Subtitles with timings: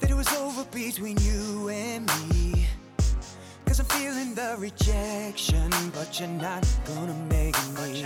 [0.00, 2.66] that it was over between you and me.
[3.66, 8.04] Cause I'm feeling the rejection, but you're not gonna make me.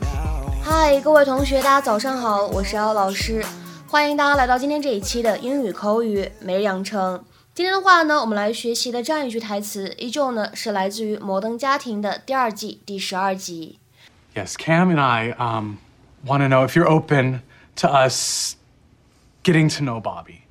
[0.00, 0.50] Now.
[0.62, 3.44] 嗨，各位同学，大家早上好，我是姚老师，
[3.86, 7.24] 欢迎大家来到今天这一期的英语口语每日养成。
[7.54, 13.78] 今天的话呢，我们来学习的这样一句台词，依旧呢是来自于《摩登家庭》的第二季第十二集。
[14.34, 15.76] Yes, Cam and I um,
[16.26, 17.42] want to know if you're open
[17.76, 18.56] to us
[19.49, 20.45] getting to know Bobby.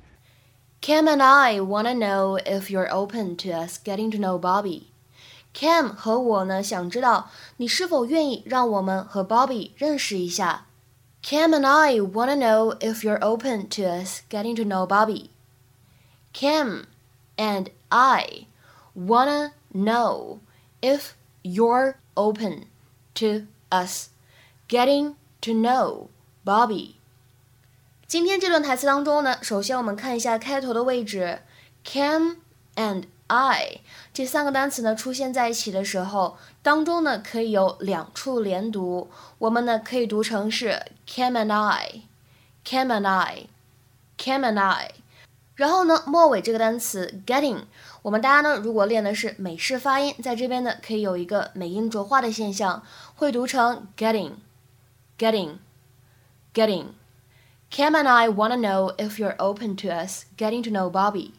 [0.81, 4.87] Cam and I want to know if you're open to us getting to know Bobby.
[5.53, 14.65] Cam 和我呢，想知道你是否愿意让我们和 Bobby and I want to know if you're open to us getting to
[14.65, 15.29] know Bobby.
[16.33, 16.87] Cam
[17.37, 18.47] and I
[18.93, 20.39] wanna know
[20.81, 22.65] if you're open
[23.13, 24.09] to us
[24.67, 26.09] getting to know
[26.43, 26.98] Bobby.
[28.09, 31.43] 今天这段台词当中呢，首先我们看一下开头的位置
[31.85, 32.37] ，Cam
[32.73, 44.91] and I 这三个单词呢出现在一起的时候，当中呢可以有两处连读，我们呢可以读成是 Cam and I，Cam and I，Cam and I。
[45.53, 47.65] 然后呢，末尾这个单词 getting，
[48.01, 52.81] 我们大家呢如果练的是美式发音，在这边呢可以有一个美音浊化的现象，
[53.13, 56.85] 会读成 getting，getting，getting。
[57.69, 61.33] Cam and I want to know if you're open to us getting to know Bobby.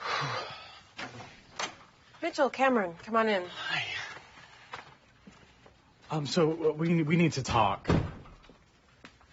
[2.22, 3.42] Mitchell, Cameron, come on in.
[3.68, 3.84] Hi.
[6.10, 7.88] Um, so uh, we we need to talk.
[7.88, 7.98] Uh,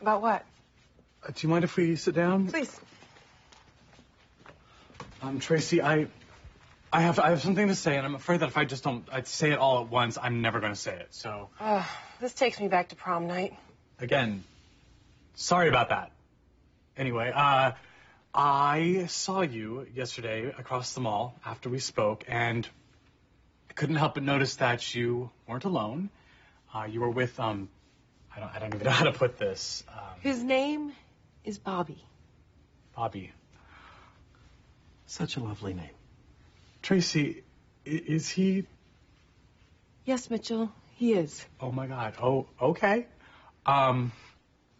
[0.02, 0.45] About what?
[1.28, 2.48] do you mind if we sit down?
[2.48, 2.80] Please.
[5.22, 6.08] Um, Tracy, I
[6.94, 9.05] I have I have something to say, and I'm afraid that if I just don't
[9.11, 11.08] I say it all at once, I'm never going to say it.
[11.11, 11.83] So Uh,
[12.22, 13.58] this takes me back to prom night.
[14.00, 14.44] again,
[15.38, 16.12] sorry about that.
[16.98, 17.72] Anyway, uh,
[18.34, 22.67] I saw you yesterday across the mall after we spoke, and
[23.70, 26.10] I couldn't help but notice that you weren't alone.
[26.73, 27.70] Uh, you were with um,
[28.36, 29.84] I don't I don't even know how to put this.
[29.88, 30.92] Um, His name
[31.45, 32.04] is Bobby.
[32.95, 33.32] Bobby,
[35.06, 35.92] Such a lovely name.
[36.82, 37.44] Tracy,
[37.86, 38.66] is he?
[40.04, 41.45] Yes, Mitchell, he is.
[41.61, 42.16] Oh my God.
[42.22, 43.06] Oh, okay.
[43.67, 44.11] Um,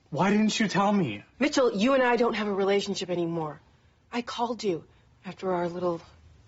[0.09, 1.23] why didn't you tell me?
[1.40, 3.59] Mitchell, you and I don't have a relationship anymore.
[4.12, 4.84] I called you
[5.25, 6.01] after our little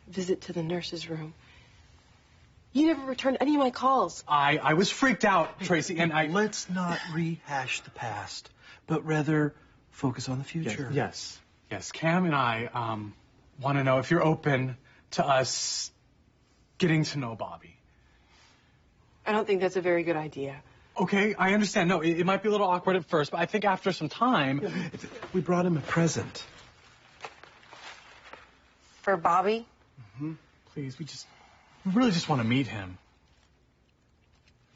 [0.07, 1.33] visit to the nurse's room.
[2.71, 4.23] You never returned any of my calls.
[4.27, 6.27] I I was freaked out, Tracy, and I.
[6.27, 8.49] Let's not rehash the past,
[8.87, 9.55] but rather
[9.91, 10.89] focus on the Yes, future.
[10.93, 11.39] yes,
[11.71, 11.91] yes.
[11.91, 13.13] Cam and I um,
[13.59, 14.77] want to know if you're open
[15.11, 15.91] to us
[16.77, 17.75] getting to know Bobby.
[19.25, 20.61] I don't think that's a very good idea.
[20.99, 21.87] Okay, I understand.
[21.87, 24.09] No, it, it might be a little awkward at first, but I think after some
[24.09, 24.61] time,
[25.33, 26.43] We brought him a present.
[29.01, 29.65] For Bobby?
[30.15, 30.33] Mm-hmm.
[30.73, 31.25] Please, we just
[31.85, 32.97] we really just want to meet him.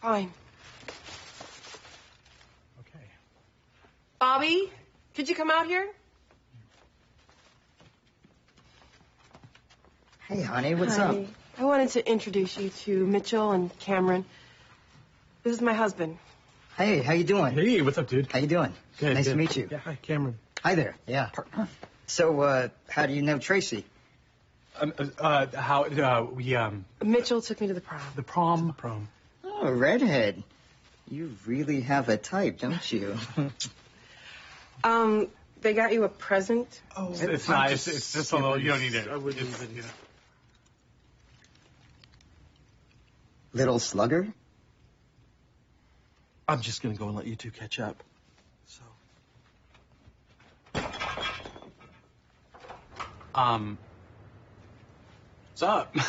[0.02, 0.32] Fine.
[2.80, 3.06] Okay.
[4.20, 4.72] Bobby,
[5.16, 5.88] could you come out here?
[10.30, 11.04] Hey, honey, what's Hi.
[11.04, 11.18] up?
[11.58, 14.26] I wanted to introduce you to Mitchell and Cameron.
[15.44, 16.18] This is my husband.
[16.78, 17.54] Hey, how you doing?
[17.54, 18.32] Hey, what's up, dude?
[18.32, 18.74] How you doing?
[19.00, 19.68] Good, nice to meet you.
[19.70, 20.40] Yeah, hi, Cameron.
[20.64, 20.96] Hi there.
[21.06, 21.30] Yeah.
[21.34, 21.68] Partner.
[22.08, 23.86] So, uh, how do you know Tracy?
[24.80, 28.02] Um, uh, uh, how uh, we um Mitchell took me to the prom.
[28.16, 28.74] the prom?
[28.74, 29.08] Prom.
[29.44, 30.42] Oh, redhead.
[31.10, 33.18] You really have a type, don't you?
[34.84, 35.28] Um,
[35.62, 36.82] they got you a present.
[36.98, 37.88] Oh, It's, it's nice.
[37.88, 38.58] It's just a little.
[38.58, 39.08] You don't need it.
[39.08, 39.88] I wouldn't even- you know.
[43.54, 44.28] Little slugger?
[46.46, 48.04] I'm just gonna go and let you two catch up.
[48.68, 48.82] So.
[53.34, 53.78] Um.
[55.56, 55.96] What's up?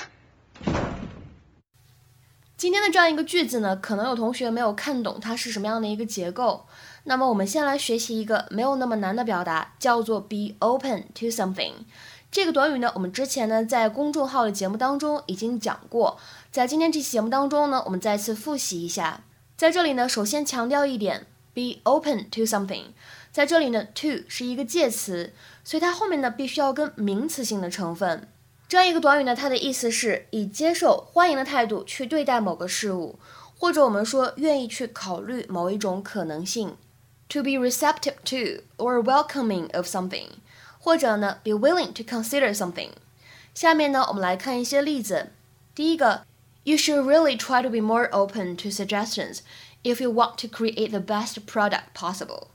[2.57, 6.67] 今天的这样一个句子呢，可能有同学没有看懂它是什么样的一个结构。
[7.05, 11.73] 那么我们先来学习一个没有那么难的表达，叫做 be open to something。
[12.31, 16.19] 这个短语呢，我们之前呢在公众号的节目当中已经讲过，
[16.51, 19.21] 在今天这期节目当中呢，我们再次复习一下。
[19.57, 22.87] 在这里呢，首先强调一点，be open to something，
[23.31, 28.29] 在这里呢，to 是一个介词，所以它后面呢必须要跟名词性的成分。
[28.67, 33.19] 这样一个短语呢，它的意思是以接受、欢迎的态度去对待某个事物，
[33.57, 36.77] 或者我们说愿意去考虑某一种可能性。
[37.29, 40.27] To be receptive to or welcoming of something，
[40.79, 42.91] 或者呢，be willing to consider something。
[43.55, 45.31] 下面呢，我们来看一些例子。
[45.75, 46.27] 第一个
[46.64, 49.40] ，You should really try to be more open to suggestions
[49.84, 52.48] if you want to create the best product possible。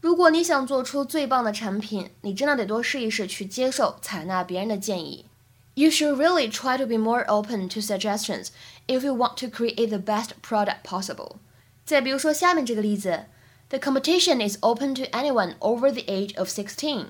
[0.00, 5.26] 如果你想做出最棒的产品，你真的得多试一试，去接受、采纳别人的建议。
[5.74, 8.48] You should really try to be more open to suggestions
[8.86, 11.36] if you want to create the best product possible.
[11.84, 13.24] 再比如说下面这个例子，
[13.70, 17.06] The competition is open to anyone over the age of sixteen.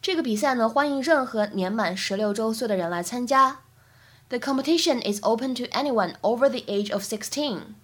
[0.00, 3.62] 这个比赛呢，欢迎任何年满十六周岁的人来参加。
[4.32, 7.74] The competition is open to anyone over the age of sixteen.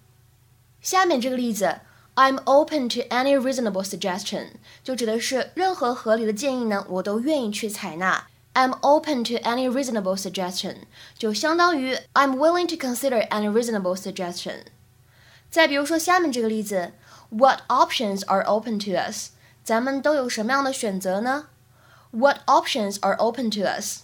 [0.81, 1.79] 下面这个例子，
[2.15, 4.49] I'm open to any reasonable suggestion，
[4.83, 8.27] 就指的是任何合理的建议呢，我都愿意去采纳。
[8.53, 10.77] I'm open to any reasonable suggestion，
[11.17, 14.65] 就相当于 I'm willing to consider any reasonable suggestion。
[15.49, 16.93] 再比如说下面这个例子，
[17.29, 19.31] What options are open to us？
[19.63, 21.47] 咱们都有什么样的选择呢？
[22.11, 24.03] What options are open to us？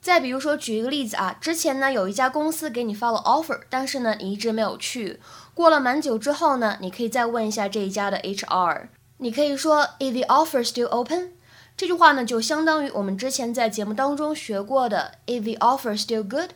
[0.00, 5.20] 再比如说，举一个例子啊，之前呢有一家公司给你发了 offer，但是呢你一直没有去。
[5.52, 8.88] 过了蛮久之后呢，你可以再问一下这一家的 HR，
[9.18, 11.32] 你可以说 Is the offer still open？
[11.76, 16.52] 这句话呢就相当于我们之前在节目当中学过的 Is the offer still good？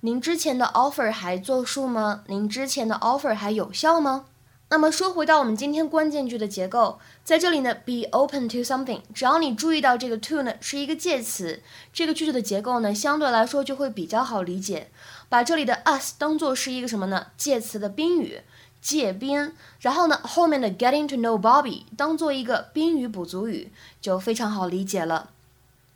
[0.00, 2.22] 您之前的 offer 还作数吗？
[2.28, 4.26] 您之前的 offer 还有效吗？
[4.70, 11.62] 那么说回到我们今天关键句的结构，在这里呢，be open to something，只要你注意到这个 to 呢是一个介词，
[11.92, 14.88] 这个句子的结构呢相对来说就会比较好理解。
[15.28, 17.26] 把这里的 us 当做是一个什么呢？
[17.36, 18.40] 介词的宾语，
[18.80, 19.52] 介宾。
[19.80, 23.70] 然后呢，后面的 getting to know Bobby 当做一个宾语补足语，
[24.00, 25.30] 就非常好理解了。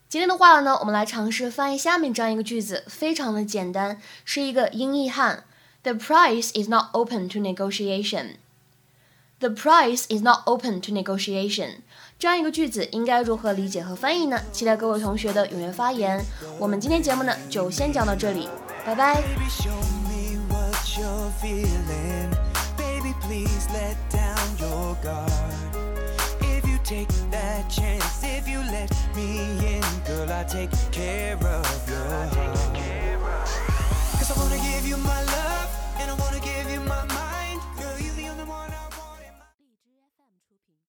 [0.09, 5.44] 今天的话呢，我们来尝试翻译下面这样一个句子，非常的简单，是一个英译汉。
[5.82, 8.37] The price is not open to negotiation.
[9.40, 11.82] The price is not open to negotiation。
[12.19, 14.40] 这样一个句子应该如何理解和翻译呢？
[14.50, 16.25] 期待各位同学的踊跃发言。
[16.58, 18.49] 我们今天节目呢就先讲到这里，
[18.85, 19.23] 拜拜。
[19.23, 19.70] Baby, show
[20.08, 22.35] me what you're feeling.
[22.76, 25.31] Baby, please let down your guard.
[26.41, 31.88] If you take that chance, if you let me in, girl, I take care of
[31.88, 32.75] your heart.
[34.19, 35.69] Cause I wanna give you my love.